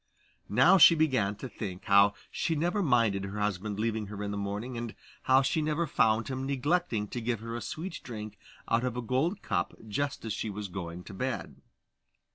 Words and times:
Now 0.49 0.79
she 0.79 0.95
began 0.95 1.35
to 1.35 1.47
think 1.47 1.85
how 1.85 2.15
she 2.31 2.55
never 2.55 2.81
minded 2.81 3.23
her 3.23 3.39
husband 3.39 3.79
leaving 3.79 4.07
her 4.07 4.23
in 4.23 4.31
the 4.31 4.35
morning, 4.35 4.75
and 4.75 4.95
how 5.29 5.43
she 5.43 5.61
never 5.61 5.85
found 5.85 6.27
him 6.27 6.43
neglecting 6.43 7.07
to 7.09 7.21
give 7.21 7.39
her 7.41 7.55
a 7.55 7.61
sweet 7.61 7.99
drink 8.03 8.39
out 8.67 8.83
of 8.83 8.97
a 8.97 9.01
gold 9.03 9.43
cup 9.43 9.75
just 9.87 10.25
as 10.25 10.33
she 10.33 10.49
was 10.49 10.69
going 10.69 11.03
to 11.03 11.13
bed. 11.13 11.61